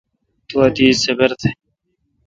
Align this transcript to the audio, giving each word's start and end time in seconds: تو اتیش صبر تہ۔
تو 0.47 0.55
اتیش 0.65 0.95
صبر 1.03 1.29
تہ۔ 1.39 1.49